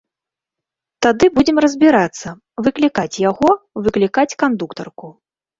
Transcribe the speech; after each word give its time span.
Тады 1.05 1.25
будзем 1.35 1.57
разбірацца, 1.65 2.27
выклікаць 2.69 3.21
яго, 3.29 3.49
выклікаць 3.85 4.31
кандуктарку. 4.47 5.17